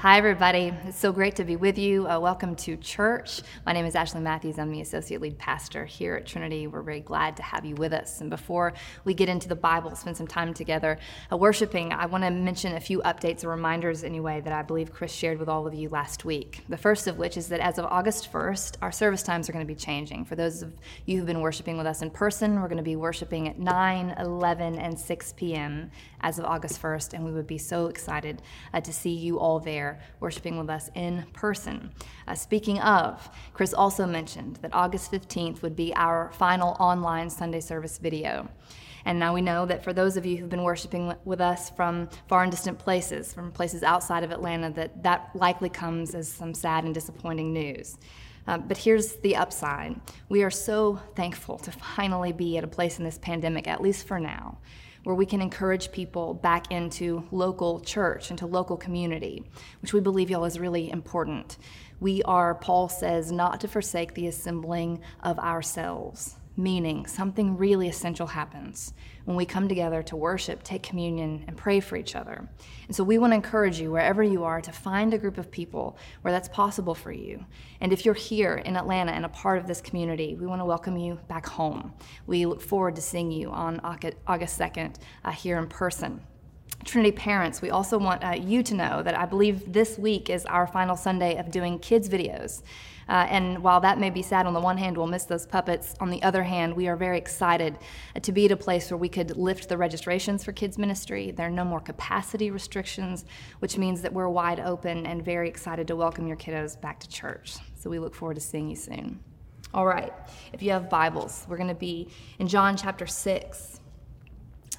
[0.00, 0.72] Hi, everybody.
[0.86, 2.08] It's so great to be with you.
[2.08, 3.42] Uh, welcome to church.
[3.66, 4.58] My name is Ashley Matthews.
[4.58, 6.66] I'm the Associate Lead Pastor here at Trinity.
[6.66, 8.22] We're very glad to have you with us.
[8.22, 8.72] And before
[9.04, 10.98] we get into the Bible, spend some time together
[11.30, 14.90] uh, worshiping, I want to mention a few updates or reminders, anyway, that I believe
[14.90, 16.64] Chris shared with all of you last week.
[16.70, 19.66] The first of which is that as of August 1st, our service times are going
[19.66, 20.24] to be changing.
[20.24, 20.72] For those of
[21.04, 24.14] you who've been worshiping with us in person, we're going to be worshiping at 9,
[24.18, 25.90] 11, and 6 p.m.
[26.22, 27.12] as of August 1st.
[27.12, 28.40] And we would be so excited
[28.72, 29.89] uh, to see you all there
[30.20, 31.92] worshiping with us in person.
[32.26, 37.60] Uh, speaking of, Chris also mentioned that August 15th would be our final online Sunday
[37.60, 38.48] service video.
[39.04, 42.08] And now we know that for those of you who've been worshiping with us from
[42.28, 46.54] far and distant places, from places outside of Atlanta, that that likely comes as some
[46.54, 47.96] sad and disappointing news.
[48.46, 50.00] Uh, but here's the upside.
[50.28, 54.06] We are so thankful to finally be at a place in this pandemic, at least
[54.06, 54.58] for now,
[55.04, 59.44] where we can encourage people back into local church, into local community,
[59.82, 61.56] which we believe, y'all, is really important.
[62.00, 68.26] We are, Paul says, not to forsake the assembling of ourselves meaning something really essential
[68.26, 68.92] happens
[69.24, 72.48] when we come together to worship, take communion, and pray for each other.
[72.86, 75.50] And so we want to encourage you, wherever you are, to find a group of
[75.50, 77.44] people where that's possible for you.
[77.80, 80.66] And if you're here in Atlanta and a part of this community, we want to
[80.66, 81.92] welcome you back home.
[82.26, 86.22] We look forward to seeing you on August 2nd uh, here in person.
[86.84, 90.46] Trinity parents, we also want uh, you to know that I believe this week is
[90.46, 92.62] our final Sunday of doing kids' videos.
[93.06, 95.94] Uh, and while that may be sad on the one hand, we'll miss those puppets.
[96.00, 97.76] On the other hand, we are very excited
[98.16, 101.32] uh, to be at a place where we could lift the registrations for kids' ministry.
[101.32, 103.24] There are no more capacity restrictions,
[103.58, 107.08] which means that we're wide open and very excited to welcome your kiddos back to
[107.08, 107.56] church.
[107.74, 109.20] So we look forward to seeing you soon.
[109.74, 110.12] All right,
[110.52, 112.08] if you have Bibles, we're going to be
[112.38, 113.80] in John chapter 6,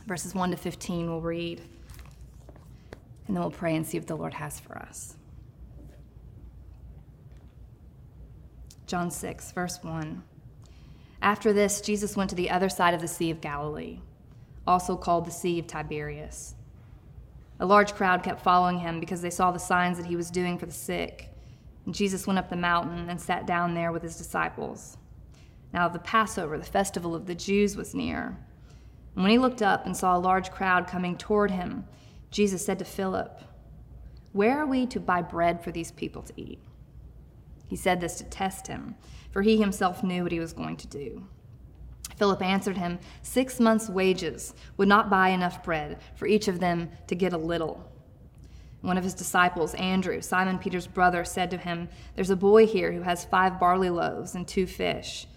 [0.07, 1.09] verses 1 to 15.
[1.09, 1.61] We'll read,
[3.27, 5.15] and then we'll pray and see what the Lord has for us.
[8.87, 10.21] John 6, verse 1.
[11.21, 13.99] After this, Jesus went to the other side of the Sea of Galilee,
[14.65, 16.55] also called the Sea of Tiberias.
[17.59, 20.57] A large crowd kept following him because they saw the signs that he was doing
[20.57, 21.29] for the sick.
[21.85, 24.97] And Jesus went up the mountain and sat down there with his disciples.
[25.71, 28.37] Now, the Passover, the festival of the Jews, was near.
[29.15, 31.85] And when he looked up and saw a large crowd coming toward him,
[32.31, 33.41] Jesus said to Philip,
[34.31, 36.59] Where are we to buy bread for these people to eat?
[37.67, 38.95] He said this to test him,
[39.31, 41.27] for he himself knew what he was going to do.
[42.15, 46.89] Philip answered him, Six months' wages would not buy enough bread for each of them
[47.07, 47.89] to get a little.
[48.81, 52.91] One of his disciples, Andrew, Simon Peter's brother, said to him, There's a boy here
[52.91, 55.27] who has five barley loaves and two fish.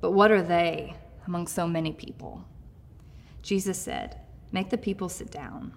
[0.00, 0.96] But what are they
[1.26, 2.44] among so many people?
[3.42, 4.20] Jesus said,
[4.52, 5.74] Make the people sit down.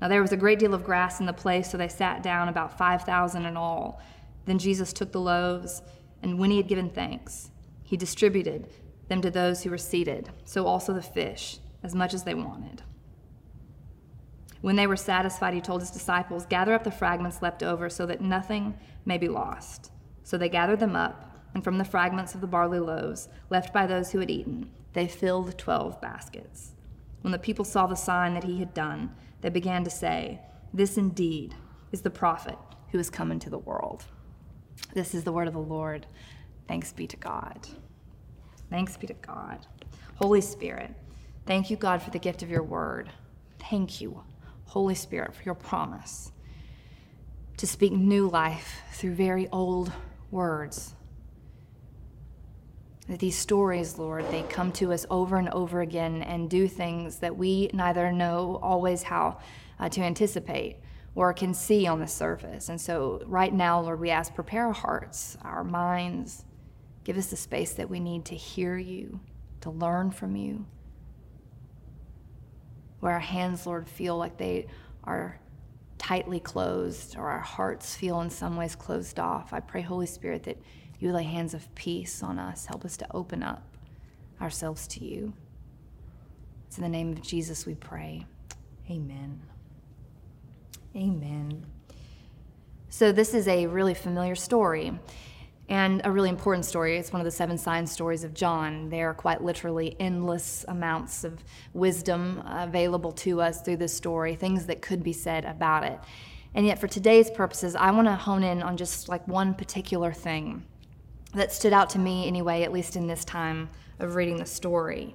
[0.00, 2.48] Now there was a great deal of grass in the place, so they sat down,
[2.48, 4.00] about 5,000 in all.
[4.44, 5.82] Then Jesus took the loaves,
[6.22, 7.50] and when he had given thanks,
[7.82, 8.68] he distributed
[9.08, 12.82] them to those who were seated, so also the fish, as much as they wanted.
[14.60, 18.06] When they were satisfied, he told his disciples, Gather up the fragments left over so
[18.06, 19.92] that nothing may be lost.
[20.24, 23.86] So they gathered them up, and from the fragments of the barley loaves left by
[23.86, 26.72] those who had eaten, they filled twelve baskets.
[27.22, 30.40] When the people saw the sign that he had done, they began to say,
[30.72, 31.54] This indeed
[31.92, 32.56] is the prophet
[32.90, 34.04] who has come into the world.
[34.94, 36.06] This is the word of the Lord.
[36.66, 37.66] Thanks be to God.
[38.70, 39.66] Thanks be to God.
[40.16, 40.94] Holy Spirit,
[41.46, 43.10] thank you, God, for the gift of your word.
[43.58, 44.22] Thank you,
[44.64, 46.32] Holy Spirit, for your promise
[47.56, 49.92] to speak new life through very old
[50.30, 50.94] words.
[53.08, 57.18] That these stories, Lord, they come to us over and over again and do things
[57.20, 59.38] that we neither know always how
[59.80, 60.76] uh, to anticipate
[61.14, 62.68] or can see on the surface.
[62.68, 66.44] And so, right now, Lord, we ask, prepare our hearts, our minds.
[67.02, 69.20] Give us the space that we need to hear you,
[69.62, 70.66] to learn from you.
[73.00, 74.66] Where our hands, Lord, feel like they
[75.04, 75.40] are
[75.96, 79.52] tightly closed or our hearts feel in some ways closed off.
[79.52, 80.58] I pray, Holy Spirit, that
[81.00, 82.66] you lay hands of peace on us.
[82.66, 83.62] Help us to open up
[84.40, 85.32] ourselves to you.
[86.66, 88.26] It's in the name of Jesus we pray.
[88.90, 89.40] Amen.
[90.96, 91.64] Amen.
[92.90, 94.98] So, this is a really familiar story
[95.68, 96.96] and a really important story.
[96.96, 98.88] It's one of the seven signs stories of John.
[98.88, 101.44] There are quite literally endless amounts of
[101.74, 105.98] wisdom available to us through this story, things that could be said about it.
[106.54, 110.12] And yet, for today's purposes, I want to hone in on just like one particular
[110.12, 110.64] thing
[111.34, 115.14] that stood out to me, anyway, at least in this time of reading the story.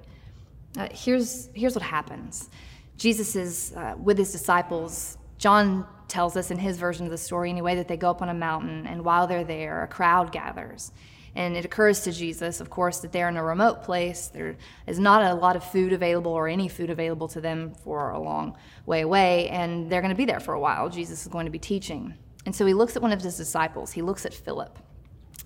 [0.77, 2.49] Uh, here's, here's what happens
[2.97, 7.49] Jesus is uh, with his disciples John tells us in his version of the story,
[7.49, 10.93] anyway, that they go up on a mountain, and while they're there, a crowd gathers.
[11.35, 14.27] And it occurs to Jesus, of course, that they're in a remote place.
[14.27, 14.55] There
[14.85, 18.19] is not a lot of food available or any food available to them for a
[18.19, 18.55] long
[18.85, 20.89] way away, and they're going to be there for a while.
[20.89, 22.13] Jesus is going to be teaching.
[22.45, 24.77] And so he looks at one of his disciples, he looks at Philip,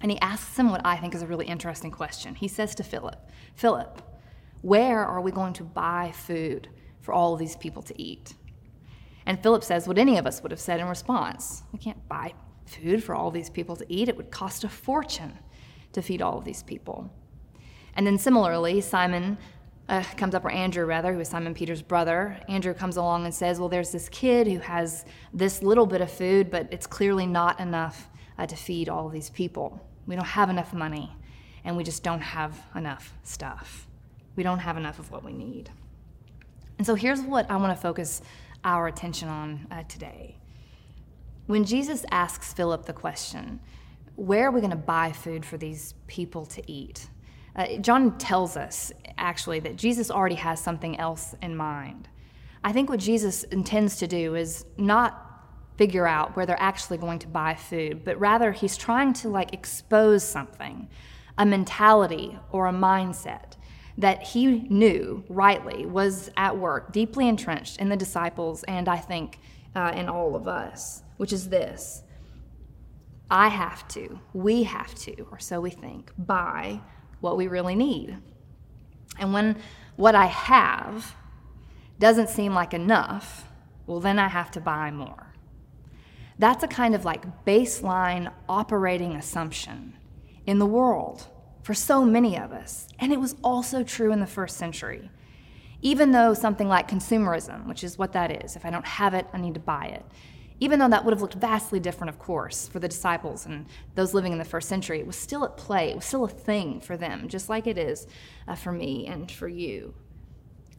[0.01, 2.35] and he asks him what I think is a really interesting question.
[2.35, 4.01] He says to Philip, Philip,
[4.61, 6.69] where are we going to buy food
[7.01, 8.33] for all these people to eat?
[9.25, 12.33] And Philip says what any of us would have said in response We can't buy
[12.65, 15.37] food for all these people to eat, it would cost a fortune
[15.93, 17.11] to feed all of these people.
[17.95, 19.37] And then similarly, Simon
[19.89, 22.37] uh, comes up, or Andrew rather, who is Simon Peter's brother.
[22.49, 26.11] Andrew comes along and says, Well, there's this kid who has this little bit of
[26.11, 29.81] food, but it's clearly not enough uh, to feed all these people.
[30.05, 31.11] We don't have enough money,
[31.63, 33.87] and we just don't have enough stuff.
[34.35, 35.69] We don't have enough of what we need.
[36.77, 38.21] And so here's what I want to focus
[38.63, 40.37] our attention on uh, today.
[41.47, 43.59] When Jesus asks Philip the question,
[44.15, 47.07] where are we going to buy food for these people to eat?
[47.55, 52.07] Uh, John tells us, actually, that Jesus already has something else in mind.
[52.63, 55.26] I think what Jesus intends to do is not
[55.77, 59.53] figure out where they're actually going to buy food, but rather he's trying to like
[59.53, 60.89] expose something,
[61.37, 63.53] a mentality or a mindset
[63.97, 69.39] that he knew rightly was at work, deeply entrenched in the disciples and I think
[69.75, 72.03] uh, in all of us, which is this
[73.29, 76.79] I have to, we have to, or so we think, buy
[77.19, 78.17] what we really need.
[79.19, 79.57] And when
[79.95, 81.15] what I have
[81.99, 83.49] doesn't seem like enough,
[83.85, 85.26] well, then I have to buy more.
[86.39, 89.93] That's a kind of like baseline operating assumption
[90.45, 91.27] in the world
[91.63, 92.87] for so many of us.
[92.99, 95.09] And it was also true in the first century.
[95.81, 99.27] Even though something like consumerism, which is what that is, if I don't have it,
[99.33, 100.05] I need to buy it,
[100.59, 104.13] even though that would have looked vastly different, of course, for the disciples and those
[104.13, 105.91] living in the first century, it was still at play.
[105.91, 108.07] It was still a thing for them, just like it is
[108.47, 109.93] uh, for me and for you.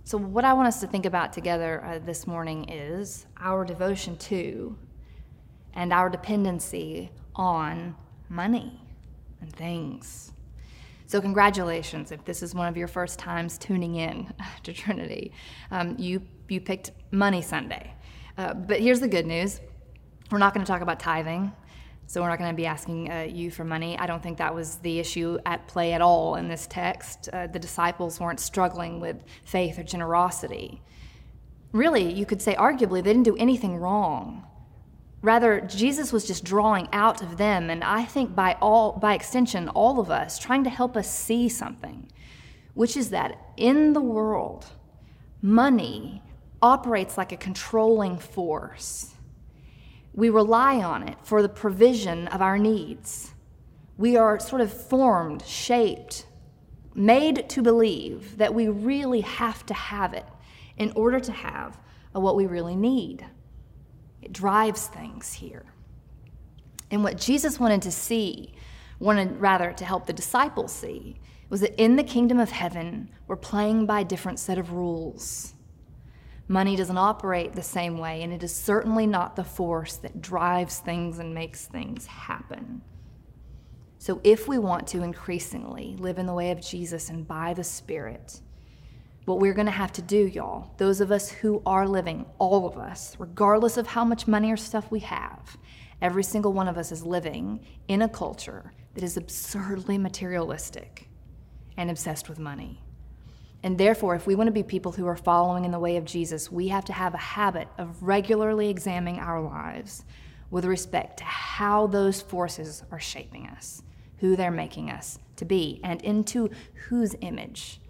[0.03, 4.17] So, what I want us to think about together uh, this morning is our devotion
[4.17, 4.77] to
[5.79, 7.95] and our dependency on
[8.29, 8.81] money
[9.41, 10.33] and things.
[11.07, 14.35] So, congratulations if this is one of your first times tuning in
[14.65, 15.33] to Trinity.
[15.71, 17.95] Um, you, you picked Money Sunday.
[18.37, 19.61] Uh, but here's the good news
[20.31, 21.53] we're not going to talk about tithing.
[22.09, 23.97] So we're not going to be asking uh, you for money.
[23.99, 27.29] I don't think that was the issue at play at all in this text.
[27.33, 30.83] Uh, the disciples weren't struggling with faith or generosity.
[31.73, 34.45] Really, you could say, arguably, they didn't do anything wrong.
[35.21, 39.69] Rather, Jesus was just drawing out of them, and I think by all, by extension,
[39.71, 42.09] all of us, trying to help us see something,
[42.75, 44.67] which is that in the world,
[45.43, 46.23] money
[46.63, 49.15] operates like a controlling force.
[50.15, 53.33] We rely on it for the provision of our needs.
[53.97, 56.27] We are sort of formed, shaped,
[56.95, 60.27] made to believe that we really have to have it
[60.77, 61.79] in order to have
[62.13, 63.25] what we really need.
[64.23, 65.65] It drives things here.
[66.91, 68.55] And what Jesus wanted to see,
[68.99, 71.21] wanted rather to help the disciples see,
[71.51, 75.55] was that in the kingdom of heaven, we're playing by a different set of rules.
[76.47, 80.79] Money doesn't operate the same way, and it is certainly not the force that drives
[80.79, 82.81] things and makes things happen.
[83.99, 87.65] So, if we want to increasingly live in the way of Jesus and by the
[87.65, 88.41] Spirit,
[89.29, 92.67] what we're going to have to do, y'all, those of us who are living, all
[92.67, 95.59] of us, regardless of how much money or stuff we have,
[96.01, 101.09] every single one of us is living in a culture that is absurdly materialistic
[101.77, 102.83] and obsessed with money.
[103.63, 106.05] And therefore, if we want to be people who are following in the way of
[106.05, 110.05] Jesus, we have to have a habit of regularly examining our lives
[110.51, 113.83] with respect to how those forces are shaping us,
[114.19, 116.49] who they're making us to be, and into
[116.89, 117.81] whose image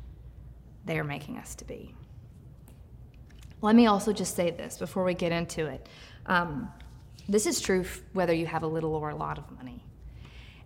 [0.89, 1.95] they are making us to be.
[3.61, 5.89] Let me also just say this before we get into it.
[6.27, 6.73] Um,
[7.29, 9.85] this is true whether you have a little or a lot of money.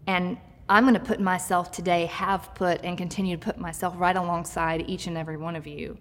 [0.06, 0.38] And
[0.68, 4.88] I'm going to put myself today, have put, and continue to put myself right alongside
[4.88, 5.98] each and every one of you.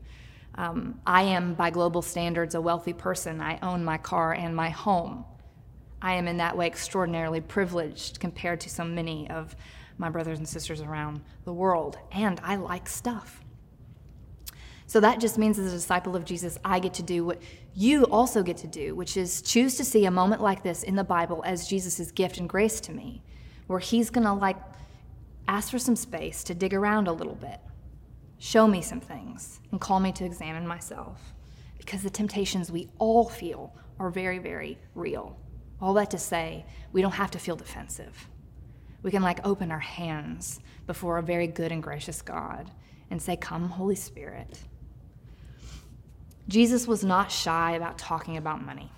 [0.55, 3.41] Um, I am, by global standards, a wealthy person.
[3.41, 5.25] I own my car and my home.
[6.01, 9.55] I am in that way extraordinarily privileged compared to so many of
[9.97, 11.97] my brothers and sisters around the world.
[12.11, 13.41] And I like stuff.
[14.91, 17.41] So that just means, as a disciple of Jesus, I get to do what
[17.73, 20.97] you also get to do, which is choose to see a moment like this in
[20.97, 23.23] the Bible as Jesus' gift and grace to me
[23.67, 24.57] where he's going to like
[25.47, 27.61] ask for some space to dig around a little bit,
[28.37, 31.21] show me some things, and call me to examine myself.
[31.77, 35.39] Because the temptations we all feel are very, very real.
[35.79, 38.27] All that to say, we don't have to feel defensive.
[39.03, 42.69] We can like open our hands before a very good and gracious God
[43.09, 44.59] and say, Come, Holy Spirit.
[46.51, 48.91] Jesus was not shy about talking about money.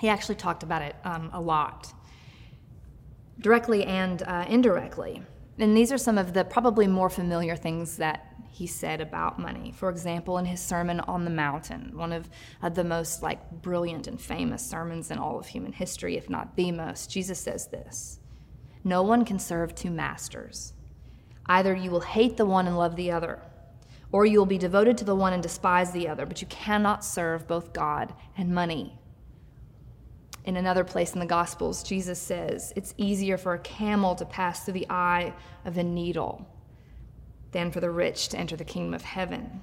[0.00, 1.92] He actually talked about it um, a lot,
[3.38, 5.22] directly and uh, indirectly.
[5.58, 9.72] And these are some of the probably more familiar things that he said about money.
[9.72, 12.30] For example, in his Sermon on the Mountain, one of
[12.62, 16.56] uh, the most like brilliant and famous sermons in all of human history, if not
[16.56, 18.20] the most, Jesus says this:
[18.84, 20.72] "No one can serve two masters.
[21.44, 23.42] Either you will hate the one and love the other,
[24.12, 27.04] or you will be devoted to the one and despise the other, but you cannot
[27.04, 28.98] serve both God and money."
[30.44, 34.64] In another place in the Gospels, Jesus says, It's easier for a camel to pass
[34.64, 36.46] through the eye of a needle
[37.52, 39.62] than for the rich to enter the kingdom of heaven.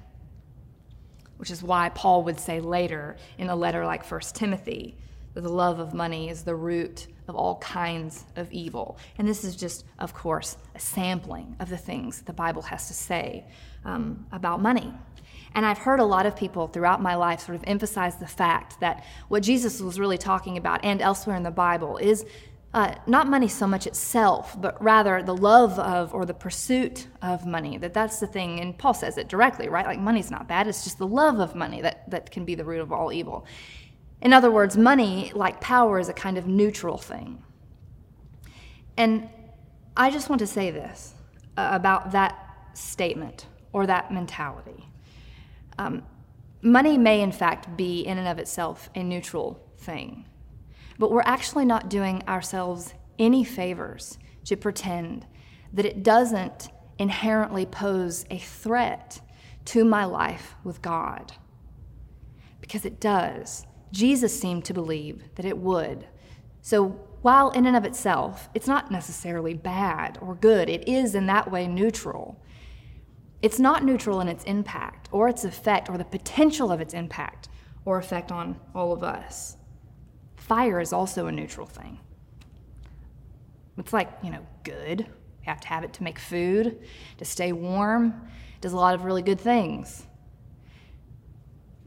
[1.36, 4.96] Which is why Paul would say later in a letter like 1 Timothy
[5.40, 8.98] the love of money is the root of all kinds of evil.
[9.18, 12.94] And this is just, of course, a sampling of the things the Bible has to
[12.94, 13.44] say
[13.84, 14.92] um, about money.
[15.54, 18.80] And I've heard a lot of people throughout my life sort of emphasize the fact
[18.80, 22.24] that what Jesus was really talking about and elsewhere in the Bible is
[22.74, 27.46] uh, not money so much itself, but rather the love of or the pursuit of
[27.46, 27.78] money.
[27.78, 29.86] That that's the thing, and Paul says it directly, right?
[29.86, 32.64] Like money's not bad; it's just the love of money that that can be the
[32.64, 33.46] root of all evil.
[34.20, 37.42] In other words, money, like power, is a kind of neutral thing.
[38.96, 39.28] And
[39.96, 41.14] I just want to say this
[41.56, 42.36] uh, about that
[42.74, 44.88] statement or that mentality.
[45.78, 46.02] Um,
[46.62, 50.24] money may, in fact, be in and of itself a neutral thing
[50.98, 55.26] but we're actually not doing ourselves any favors to pretend
[55.72, 59.20] that it doesn't inherently pose a threat
[59.64, 61.32] to my life with God.
[62.60, 63.64] Because it does.
[63.92, 66.06] Jesus seemed to believe that it would.
[66.60, 71.26] So, while in and of itself, it's not necessarily bad or good, it is in
[71.26, 72.40] that way neutral.
[73.42, 77.48] It's not neutral in its impact or its effect or the potential of its impact
[77.84, 79.56] or effect on all of us.
[80.36, 81.98] Fire is also a neutral thing.
[83.78, 85.06] It's like, you know, good.
[85.40, 86.80] We have to have it to make food,
[87.18, 88.28] to stay warm.
[88.56, 90.04] It does a lot of really good things.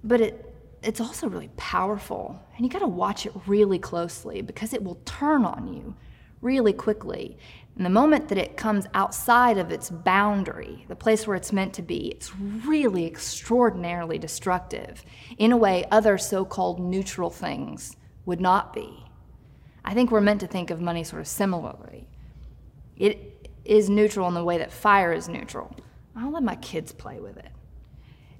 [0.03, 0.50] But it
[0.83, 2.41] it's also really powerful.
[2.55, 5.95] And you got to watch it really closely because it will turn on you
[6.41, 7.37] really quickly.
[7.75, 11.73] And the moment that it comes outside of its boundary, the place where it's meant
[11.75, 15.05] to be, it's really extraordinarily destructive
[15.37, 17.95] in a way other so called neutral things
[18.25, 19.05] would not be.
[19.85, 22.07] I think we're meant to think of money sort of similarly.
[22.97, 25.75] It is neutral in the way that fire is neutral.
[26.15, 27.49] I'll let my kids play with it.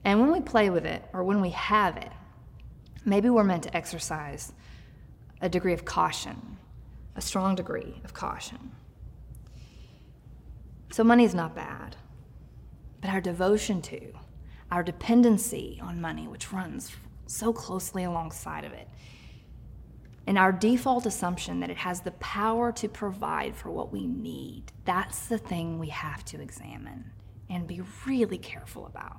[0.04, 2.12] And when we play with it, or when we have it,
[3.06, 4.54] maybe we're meant to exercise
[5.42, 6.58] a degree of caution,
[7.16, 8.72] a strong degree of caution.
[10.92, 11.96] So, money is not bad,
[13.00, 14.14] but our devotion to,
[14.72, 16.92] our dependency on money, which runs
[17.28, 18.88] so closely alongside of it,
[20.28, 24.72] and our default assumption that it has the power to provide for what we need.
[24.86, 27.12] That's the thing we have to examine
[27.50, 29.18] and be really careful about.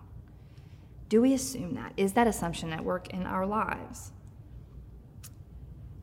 [1.12, 1.92] Do we assume that?
[1.99, 4.12] Is that assumption at work in our lives?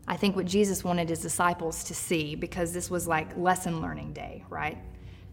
[0.08, 4.14] I think what Jesus wanted his disciples to see, because this was like lesson learning
[4.14, 4.78] day, right?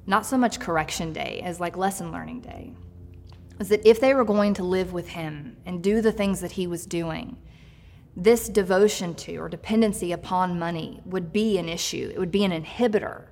[0.06, 2.72] Not so much correction day as like lesson learning day,
[3.58, 6.52] was that if they were going to live with him and do the things that
[6.52, 7.36] he was doing,
[8.16, 12.10] this devotion to or dependency upon money would be an issue.
[12.14, 13.26] It would be an inhibitor.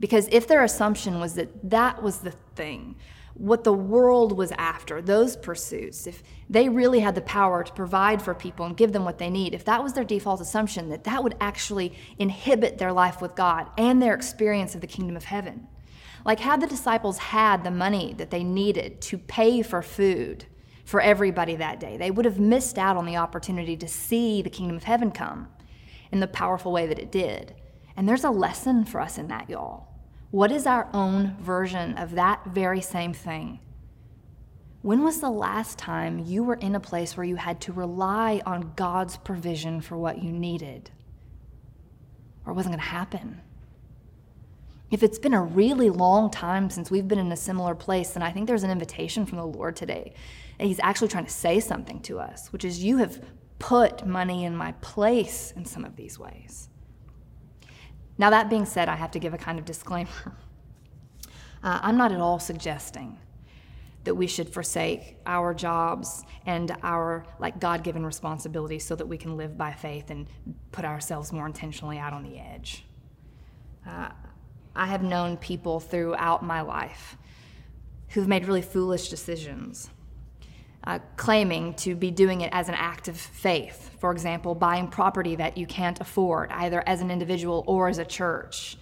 [0.00, 2.96] Because if their assumption was that that was the thing,
[3.38, 8.20] what the world was after, those pursuits, if they really had the power to provide
[8.20, 11.04] for people and give them what they need, if that was their default assumption, that
[11.04, 15.24] that would actually inhibit their life with God and their experience of the kingdom of
[15.24, 15.68] heaven.
[16.24, 20.46] Like, had the disciples had the money that they needed to pay for food,
[20.84, 21.96] for everybody that day.
[21.96, 25.48] They would have missed out on the opportunity to see the kingdom of heaven come
[26.10, 27.54] in the powerful way that it did.
[27.96, 29.87] And there's a lesson for us in that, y'all.
[30.30, 33.60] What is our own version of that very same thing?
[34.82, 38.42] When was the last time you were in a place where you had to rely
[38.44, 40.90] on God's provision for what you needed?
[42.44, 43.40] Or it wasn't going to happen?
[44.90, 48.22] If it's been a really long time since we've been in a similar place, then
[48.22, 50.14] I think there's an invitation from the Lord today
[50.58, 53.22] and he's actually trying to say something to us, which is, You have
[53.58, 56.67] put money in my place in some of these ways.
[58.18, 60.10] Now, that being said, I have to give a kind of disclaimer.
[61.60, 63.18] Uh, I'm not at all suggesting
[64.04, 69.36] that we should forsake our jobs and our like God-given responsibilities so that we can
[69.36, 70.28] live by faith and
[70.70, 72.84] put ourselves more intentionally out on the edge.
[73.84, 74.10] Uh,
[74.76, 77.16] I have known people throughout my life
[78.10, 79.90] who've made really foolish decisions,
[80.84, 83.90] uh, claiming to be doing it as an act of faith.
[83.98, 88.04] For example, buying property that you can't afford, either as an individual or as a
[88.04, 88.76] church.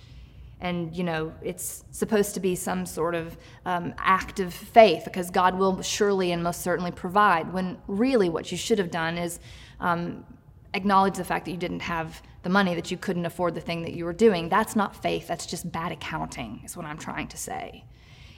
[0.61, 3.37] And you know it's supposed to be some sort of
[3.67, 8.51] um, act of faith because god will surely and most certainly provide when really what
[8.51, 9.39] you should have done is
[9.81, 10.25] um,
[10.73, 13.83] acknowledge the fact that you didn't have the money that you couldn't afford the thing
[13.83, 14.49] that you were doing.
[14.49, 17.85] That's not faith that's just bad accounting is what i'm trying to say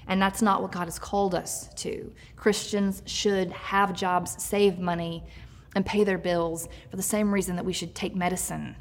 [0.08, 5.24] and that's not what god has called us to christians should have jobs save money
[5.74, 8.74] and pay their bills for the same reason that we should take medicine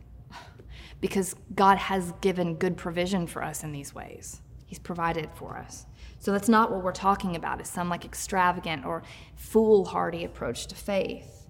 [1.02, 4.42] because God has given good provision for us in these ways.
[4.66, 5.86] He's provided for us.
[6.20, 9.04] So that's not what we're talking about, is some like extravagant or
[9.36, 11.48] foolhardy approach to faith.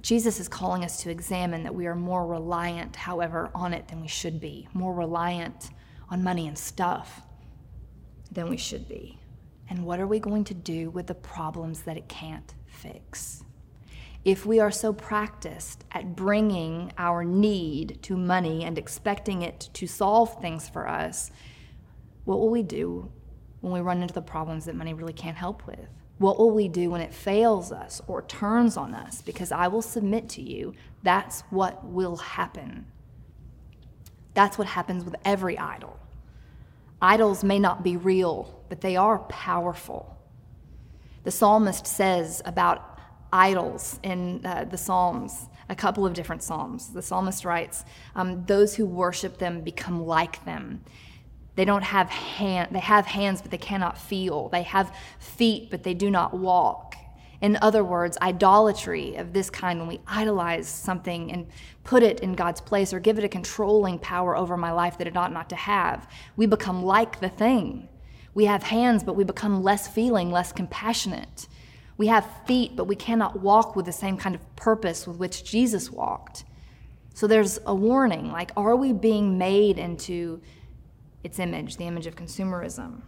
[0.00, 4.00] Jesus is calling us to examine that we are more reliant, however, on it than
[4.00, 5.70] we should be, more reliant
[6.08, 7.22] on money and stuff
[8.30, 9.18] than we should be.
[9.68, 13.44] And what are we going to do with the problems that it can't fix?
[14.26, 19.86] if we are so practiced at bringing our need to money and expecting it to
[19.86, 21.30] solve things for us,
[22.24, 23.08] what will we do
[23.60, 25.86] when we run into the problems that money really can't help with?
[26.18, 29.22] What will we do when it fails us or turns on us?
[29.22, 32.86] Because I will submit to you, that's what will happen.
[34.34, 36.00] That's what happens with every idol.
[37.06, 40.18] Idols may not be real, but they are powerful.
[41.22, 42.98] The psalmist says about
[43.32, 46.92] idols in uh, the Psalms, a couple of different Psalms.
[46.92, 47.84] The psalmist writes,
[48.16, 50.82] um, Those who worship them become like them.
[51.54, 54.48] They don't have hand, they have hands, but they cannot feel.
[54.48, 56.96] They have feet, but they do not walk.
[57.40, 61.46] In other words, idolatry of this kind, when we idolize something and
[61.84, 65.06] put it in God's place or give it a controlling power over my life that
[65.06, 67.88] it ought not to have, we become like the thing.
[68.34, 71.48] We have hands, but we become less feeling, less compassionate.
[71.98, 75.44] We have feet, but we cannot walk with the same kind of purpose with which
[75.44, 76.44] Jesus walked.
[77.14, 80.42] So there's a warning like, are we being made into
[81.24, 83.00] its image, the image of consumerism?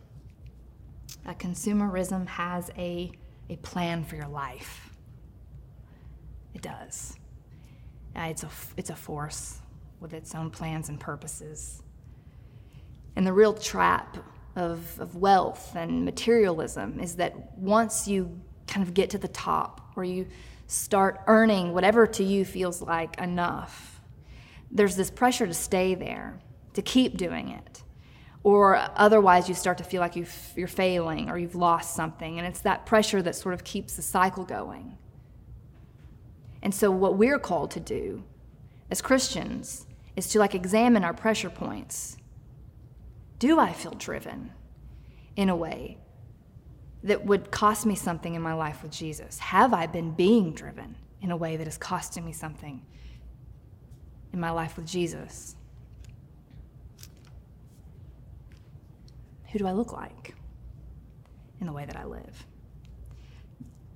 [1.27, 3.13] A consumerism has a,
[3.51, 4.91] a plan for your life.
[6.55, 7.17] It does.
[8.17, 9.59] Uh, it's, a, it's a force
[10.01, 11.83] with its own plans and purposes.
[13.17, 14.17] And the real trap
[14.57, 19.93] of, of wealth and materialism is that once you kind of get to the top
[19.97, 20.27] or you
[20.67, 24.01] start earning whatever to you feels like enough.
[24.71, 26.39] There's this pressure to stay there,
[26.75, 27.83] to keep doing it.
[28.45, 30.27] Or otherwise, you start to feel like you
[30.63, 32.39] are failing or you've lost something.
[32.39, 34.97] And it's that pressure that sort of keeps the cycle going.
[36.63, 38.23] And so, what we're called to do
[38.91, 42.17] as Christians is to like examine our pressure points.
[43.39, 44.51] Do I feel driven
[45.37, 45.99] in a way
[47.05, 49.39] that would cost me something in my life with Jesus?
[49.39, 52.85] Have I been being driven in a way that is costing me something
[54.33, 55.55] in my life with Jesus?
[59.53, 60.35] Who do I look like
[61.61, 62.47] in the way that I live?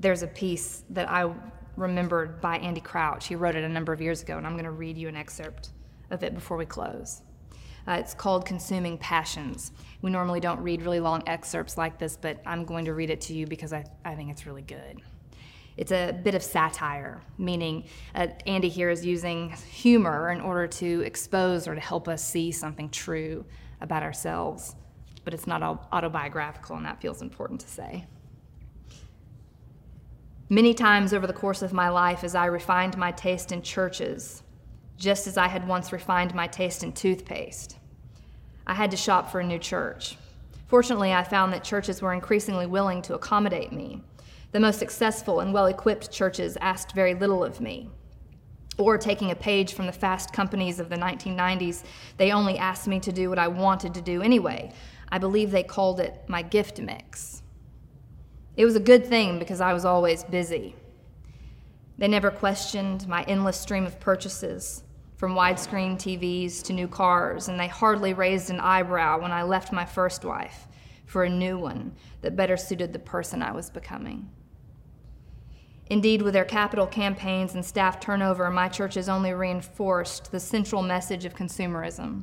[0.00, 1.32] There's a piece that I
[1.76, 3.26] remembered by Andy Crouch.
[3.26, 5.16] He wrote it a number of years ago, and I'm going to read you an
[5.16, 5.70] excerpt
[6.10, 7.22] of it before we close.
[7.86, 9.72] Uh, it's called Consuming Passions.
[10.02, 13.20] We normally don't read really long excerpts like this, but I'm going to read it
[13.22, 15.00] to you because I, I think it's really good.
[15.76, 17.84] It's a bit of satire, meaning
[18.14, 22.52] uh, Andy here is using humor in order to expose or to help us see
[22.52, 23.44] something true
[23.80, 24.76] about ourselves.
[25.24, 28.06] But it's not autobiographical, and that feels important to say.
[30.48, 34.42] Many times over the course of my life, as I refined my taste in churches,
[34.98, 37.78] just as I had once refined my taste in toothpaste.
[38.66, 40.16] I had to shop for a new church.
[40.66, 44.02] Fortunately, I found that churches were increasingly willing to accommodate me.
[44.52, 47.90] The most successful and well equipped churches asked very little of me.
[48.78, 51.82] Or, taking a page from the fast companies of the 1990s,
[52.16, 54.72] they only asked me to do what I wanted to do anyway.
[55.12, 57.42] I believe they called it my gift mix.
[58.56, 60.74] It was a good thing because I was always busy.
[61.98, 64.84] They never questioned my endless stream of purchases,
[65.16, 69.70] from widescreen TVs to new cars, and they hardly raised an eyebrow when I left
[69.70, 70.66] my first wife
[71.04, 74.30] for a new one that better suited the person I was becoming.
[75.90, 80.80] Indeed, with their capital campaigns and staff turnover, my church has only reinforced the central
[80.80, 82.22] message of consumerism.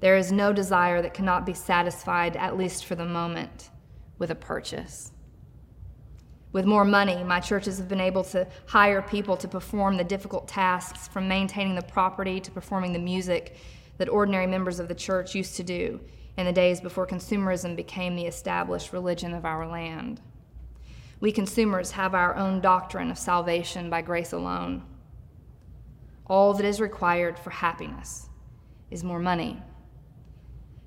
[0.00, 3.70] There is no desire that cannot be satisfied, at least for the moment,
[4.18, 5.12] with a purchase.
[6.52, 10.48] With more money, my churches have been able to hire people to perform the difficult
[10.48, 13.56] tasks from maintaining the property to performing the music
[13.98, 16.00] that ordinary members of the church used to do
[16.36, 20.20] in the days before consumerism became the established religion of our land.
[21.20, 24.84] We consumers have our own doctrine of salvation by grace alone.
[26.26, 28.28] All that is required for happiness
[28.90, 29.60] is more money.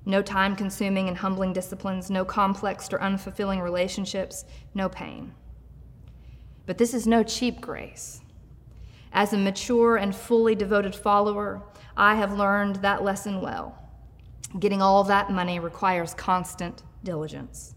[0.04, 5.32] No time consuming and humbling disciplines, no complex or unfulfilling relationships, no pain.
[6.66, 8.20] But this is no cheap grace.
[9.12, 11.62] As a mature and fully devoted follower,
[11.96, 13.78] I have learned that lesson well.
[14.58, 17.74] Getting all that money requires constant diligence,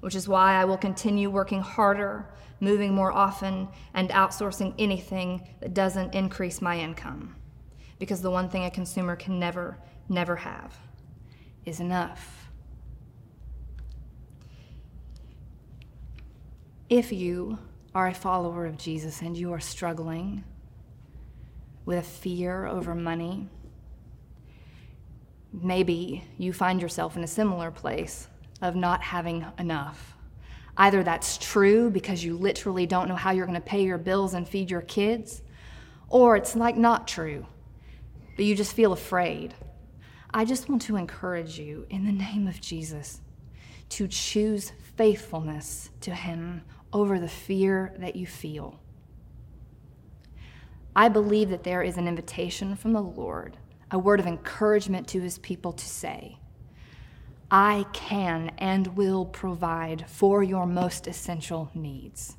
[0.00, 5.74] which is why I will continue working harder, moving more often, and outsourcing anything that
[5.74, 7.36] doesn't increase my income.
[7.98, 9.78] Because the one thing a consumer can never,
[10.08, 10.78] never have
[11.68, 12.50] is enough.
[16.88, 17.58] If you
[17.94, 20.44] are a follower of Jesus and you are struggling
[21.84, 23.46] with a fear over money,
[25.52, 28.28] maybe you find yourself in a similar place
[28.62, 30.14] of not having enough.
[30.76, 34.32] Either that's true because you literally don't know how you're going to pay your bills
[34.34, 35.42] and feed your kids,
[36.08, 37.46] or it's like not true,
[38.36, 39.54] but you just feel afraid.
[40.32, 43.20] I just want to encourage you in the name of Jesus
[43.90, 46.62] to choose faithfulness to Him
[46.92, 48.78] over the fear that you feel.
[50.94, 53.56] I believe that there is an invitation from the Lord,
[53.90, 56.38] a word of encouragement to his people to say,
[57.50, 62.37] I can and will provide for your most essential needs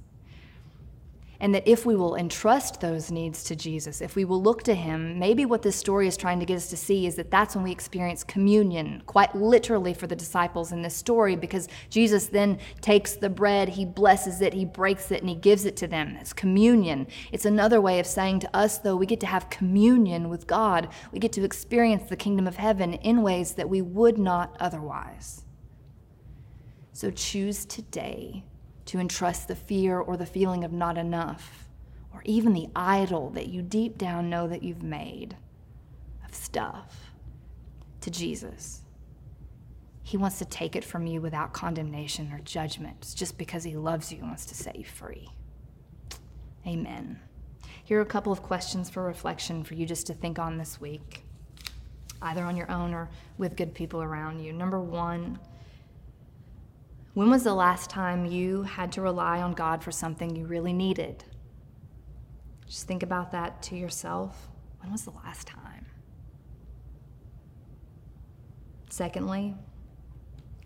[1.42, 4.76] and that if we will entrust those needs to Jesus, if we will look to
[4.76, 7.56] Him, maybe what this story is trying to get us to see is that that's
[7.56, 12.60] when we experience communion, quite literally for the disciples in this story, because Jesus then
[12.82, 16.18] takes the bread, He blesses it, He breaks it, and He gives it to them.
[16.20, 17.08] It's communion.
[17.32, 20.90] It's another way of saying to us, though, we get to have communion with God.
[21.14, 25.46] We get to experience the kingdom of heaven in ways that we would not otherwise.
[26.92, 28.44] So choose today
[28.90, 31.68] to entrust the fear or the feeling of not enough,
[32.12, 35.38] or even the idol that you deep down know that you've made
[36.28, 37.12] of stuff,
[38.02, 38.82] to Jesus.
[40.02, 42.98] He wants to take it from you without condemnation or judgment.
[43.02, 45.30] It's just because He loves you and wants to set you free.
[46.66, 47.20] Amen.
[47.84, 50.82] Here are a couple of questions for reflection for you just to think on this
[50.82, 51.24] week,
[52.24, 54.52] either on your own or with good people around you.
[54.52, 55.38] Number one,
[57.14, 60.74] when was the last time you had to rely on God for something you really
[60.74, 61.24] needed?
[62.68, 64.48] Just think about that to yourself.
[64.82, 65.88] When was the last time?
[68.90, 69.56] Secondly,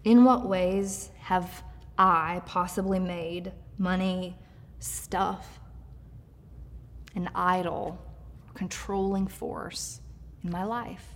[0.03, 1.63] in what ways have
[1.97, 4.37] I possibly made money,
[4.79, 5.59] stuff,
[7.15, 7.99] an idol,
[8.53, 10.01] controlling force
[10.43, 11.15] in my life?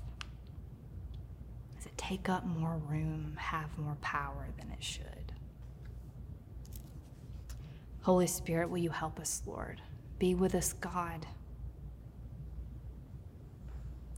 [1.97, 5.33] Take up more room, have more power than it should?
[8.01, 9.81] Holy Spirit, will you help us, Lord?
[10.19, 11.25] Be with us, God.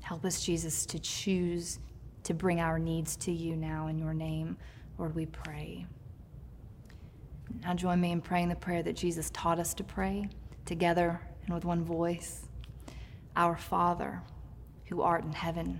[0.02, 1.80] Help us, Jesus, to choose
[2.24, 4.58] to bring our needs to you now in your name.
[4.98, 5.86] Lord, we pray.
[7.64, 10.30] Now join me in praying the prayer that Jesus taught us to pray
[10.66, 12.48] together and with one voice.
[13.36, 14.22] Our Father,
[14.86, 15.80] who art in heaven,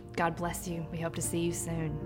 [0.15, 0.85] God bless you.
[0.91, 1.97] We hope to see you soon.